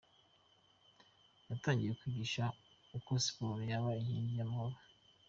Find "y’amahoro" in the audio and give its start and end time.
4.39-4.75